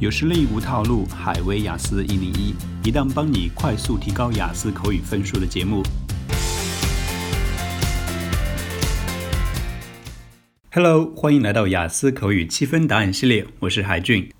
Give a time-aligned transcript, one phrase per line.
[0.00, 5.82] 有实力无套路，海威雅思一零一，一档帮你快速提高雅思口语分数的节目。
[10.72, 14.32] Hello，欢迎来到雅思口语七分答案系列，我是海俊。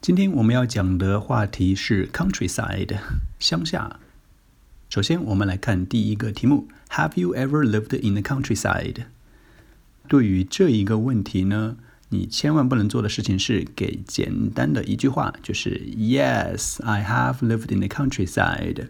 [0.00, 2.96] 今天我们要讲的话题是 countryside，
[3.38, 4.00] 乡下。
[4.88, 9.04] 首先，我们来看第一个题目：Have you ever lived in the countryside？
[10.08, 11.76] 对于这一个问题呢？
[12.12, 18.88] 你千万不能做的事情是给简单的一句话，就是 Yes, I have lived in the countryside。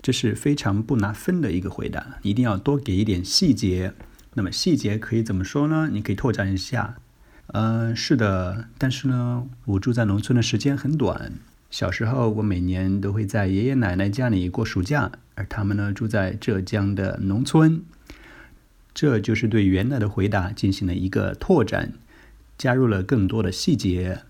[0.00, 3.92] 这是非常不拿分的一个回答，一定要多给一点细节。
[4.34, 5.88] 那么细节可以怎么说呢？
[5.92, 6.96] 你可以拓展一下。
[7.48, 11.32] 嗯，是的，但是呢，我住在农村的时间很短。
[11.68, 17.82] 小时候，我每年都会在爷爷奶奶家里过暑假，而他们呢住在浙江的农村。
[18.94, 21.94] 这就是对原来的回答进行了一个拓展。
[22.62, 24.20] 加入了更多的细节，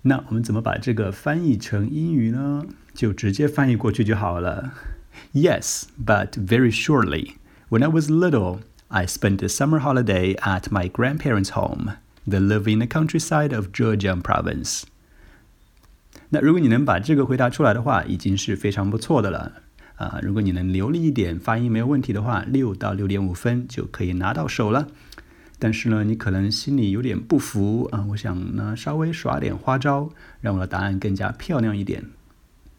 [0.00, 2.64] 那我们怎么把这个翻译成英语呢？
[2.94, 4.72] 就直接翻译过去就好了。
[5.34, 7.32] Yes, but very shortly.
[7.68, 11.96] When I was little, I spent the summer holiday at my grandparents' home.
[12.26, 14.84] They live in the countryside of Zhejiang Province.
[16.30, 19.52] 那如果你能把这个回答出来的话，已经是非常不错的了。
[19.96, 24.88] 啊，如果你能流利一点，发音没有问题的话，六到六点五分就可以拿到手了。
[25.64, 28.04] 但是呢，你可能心里有点不服啊！
[28.10, 30.10] 我想呢，稍微耍点花招，
[30.42, 32.04] 让我的答案更加漂亮一点。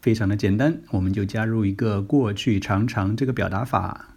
[0.04, 4.10] 非常的简单，我们就加入一个过去常常这个表达法，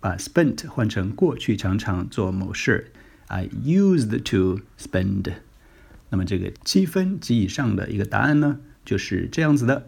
[0.00, 2.90] 把 spent 换成过去常常做某事。
[3.28, 5.32] I used to spend。
[6.08, 9.86] 那么这个七分及以上的一个答案呢，就是这样子的。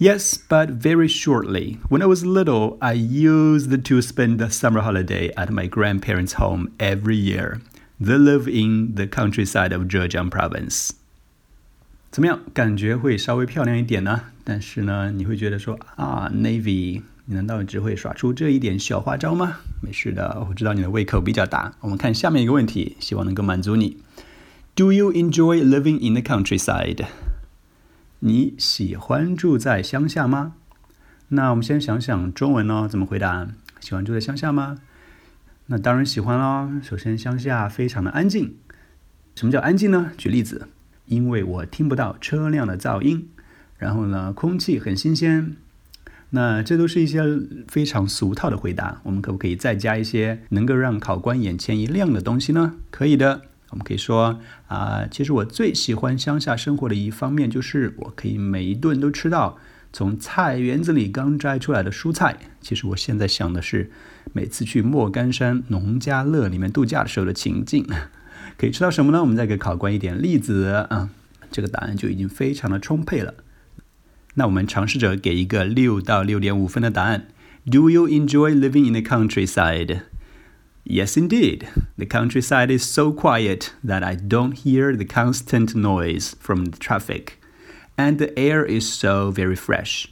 [0.00, 1.78] Yes, but very shortly.
[1.88, 6.68] When I was little, I used to spend the summer holiday at my grandparents' home
[6.78, 7.60] every year.
[7.98, 10.90] They live in the countryside of Zhejiang province.
[12.10, 12.40] 怎么样？
[12.52, 14.20] 感觉会稍微漂亮一点呢？
[14.44, 19.60] 但是呢，你会觉得说啊，Navy，你难道只会耍出这一点小花招吗？
[19.80, 21.72] 没事的，我知道你的胃口比较大。
[21.80, 23.96] 我们看下面一个问题，希望能够满足你。
[24.74, 27.06] Do you enjoy living in the countryside?
[28.23, 30.53] 你喜欢住在乡下吗？
[31.29, 33.47] 那我们先想想中文哦，怎么回答？
[33.79, 34.77] 喜欢住在乡下吗？
[35.65, 36.69] 那当然喜欢啦。
[36.83, 38.53] 首先，乡下非常的安静。
[39.33, 40.11] 什么叫安静呢？
[40.15, 40.67] 举例子，
[41.07, 43.27] 因为我听不到车辆的噪音。
[43.79, 45.55] 然后呢，空气很新鲜。
[46.29, 47.23] 那这都是一些
[47.67, 49.01] 非常俗套的回答。
[49.01, 52.75] 我们可不可以再加一些能够让考官眼前一亮的东西呢？
[52.91, 53.41] 可以的。
[53.71, 59.57] 我们可以说啊，其实我最喜欢乡下生活的一方面，就是我可以每一顿都吃到
[59.91, 62.37] 从菜园子里刚摘出来的蔬菜。
[62.61, 63.89] 其实我现在想的是，
[64.33, 67.85] 每次去莫干山农家乐里面度假的时候的情境，
[68.57, 69.21] 可以吃到什么呢？
[69.21, 71.09] 我们再给考官一点例子啊，
[71.49, 73.33] 这个答案就已经非常的充沛了。
[74.35, 77.27] 那我们尝试着给一个六到六点五分的答案。
[77.69, 80.01] Do you enjoy living in the countryside?
[80.83, 81.65] Yes, indeed.
[82.00, 87.38] The countryside is so quiet that I don't hear the constant noise from the traffic,
[87.96, 90.08] and the air is so very fresh.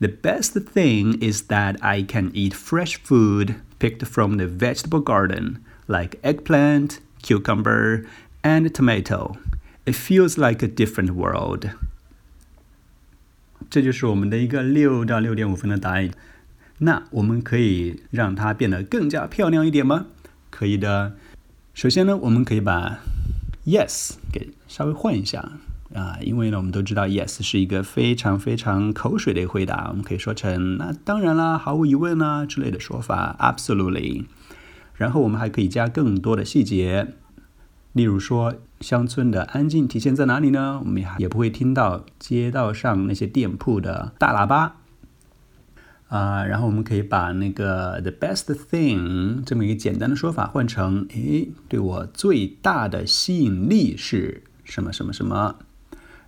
[0.00, 5.58] The best thing is that I can eat fresh food picked from the vegetable garden,
[5.86, 8.04] like eggplant, cucumber,
[8.42, 9.36] and tomato.
[9.86, 11.70] It feels like a different world.
[13.70, 16.10] 这就是我们的一个六到六点五分的答案。
[16.78, 20.06] 那我们可以让它变得更加漂亮一点吗？
[20.50, 21.16] 可以的。
[21.77, 22.97] 首先呢，我们可以把
[23.67, 25.47] yes 给稍微换一下
[25.93, 34.25] 啊，因为呢，我们都知道 yes 是一个非常非常口水的回答，我们可以说成那当然啦，毫无疑问啦之类的说法，absolutely。
[34.95, 37.13] 然后我们还可以加更多的细节，
[37.93, 40.81] 例如说乡村的安静体现在哪里呢？
[40.83, 44.77] 我们也不会听到街道上那些店铺的大喇叭。
[46.07, 55.55] 啊，然后我们可以把那个 the best thing 这么一个简单的说法换成，诶，对我最大的吸引力是什么什么什么？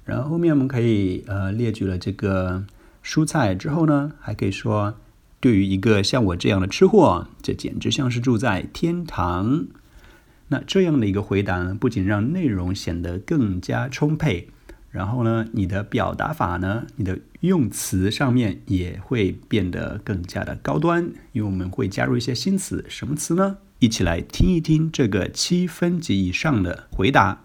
[0.03, 2.65] 然后后面我们可以呃列举了这个
[3.03, 4.95] 蔬菜之后呢，还可以说，
[5.39, 9.67] 对于一个像我这样的吃货，这简直像是住在天堂。
[10.49, 14.49] 那这样的一个回答呢，不仅让内容显得更加充沛。
[14.90, 22.84] 然后呢，你的表达法呢，你的用词上面也会变得更加的高端，因为我们会加入一些新词。
[22.88, 23.58] 什么词呢？
[23.80, 27.42] 一起来听一听这个七分及以上的回答。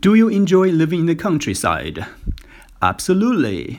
[0.00, 2.04] Do you enjoy living in the countryside?
[2.80, 3.78] Absolutely.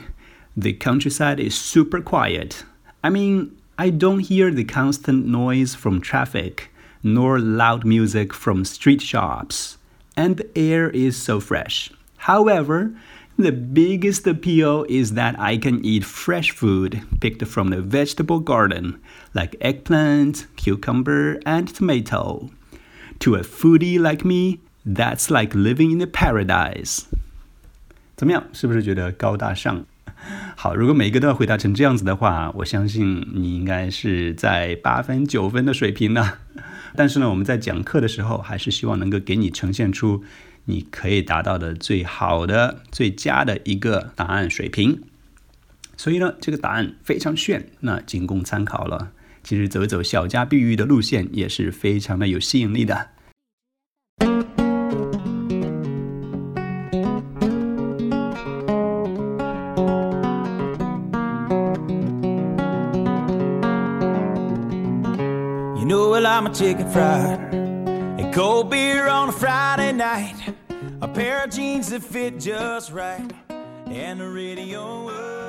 [0.56, 2.64] The countryside is super quiet.
[3.02, 6.70] I mean, I don't hear the constant noise from traffic,
[7.02, 9.78] nor loud music from street shops,
[10.16, 11.92] and the air is so fresh.
[12.28, 12.92] However,
[13.38, 19.00] the biggest appeal is that I can eat fresh food picked from the vegetable garden,
[19.34, 22.50] like eggplant, cucumber, and tomato.
[23.20, 27.06] To a foodie like me, that's like living in a paradise.
[28.16, 28.44] 怎么样？
[28.54, 29.86] 是不是觉得高大上？
[30.56, 36.38] 好，如果每一个都要回答成这样子的话，我相信你应该是在八分、九分的水平呢。
[36.96, 40.24] 但是呢，我们在讲课的时候，还是希望能够给你呈现出
[40.71, 45.03] 你可以达到的最好的、最佳的一个答案水平。
[45.97, 49.13] 所以呢，这个答案非常炫，那仅供参考了。
[49.43, 53.09] 其实走一走小家碧玉的路线也是非常的有吸引力的。
[65.81, 67.41] youknow a chicken fried.
[68.19, 70.38] And cold beer on a Friday night.
[71.01, 73.31] A pair of jeans that fit just right.
[73.87, 75.48] And the radio.